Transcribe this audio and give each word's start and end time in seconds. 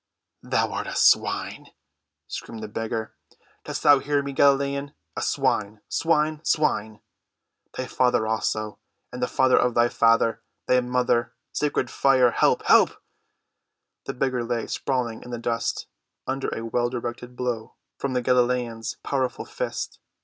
"Thou 0.41 0.71
art 0.71 0.87
a 0.87 0.95
swine!" 0.95 1.67
screamed 2.25 2.63
the 2.63 2.67
beggar. 2.67 3.13
"Dost 3.65 3.83
hear 3.83 4.23
me, 4.23 4.31
Galilean? 4.33 4.95
A 5.15 5.21
swine—swine—swine! 5.21 7.01
Thy 7.77 7.85
father, 7.85 8.25
also, 8.25 8.79
and 9.13 9.21
the 9.21 9.27
father 9.27 9.57
of 9.59 9.75
thy 9.75 9.89
father, 9.89 10.41
thy 10.65 10.81
mother—sacred 10.81 11.91
fire! 11.91 12.31
Help! 12.31 12.63
Help!" 12.63 12.99
The 14.05 14.15
beggar 14.15 14.43
lay 14.43 14.65
sprawling 14.65 15.21
in 15.21 15.29
the 15.29 15.37
dust, 15.37 15.85
under 16.25 16.47
a 16.47 16.67
well‐directed 16.67 17.35
blow 17.35 17.75
from 17.99 18.13
the 18.13 18.23
Galilean's 18.23 18.95
powerful 19.03 19.45
fist. 19.45 19.99